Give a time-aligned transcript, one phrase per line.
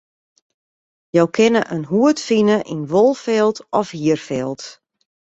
[1.17, 4.63] Jo kinne in hoed fine yn wolfilt of hierfilt.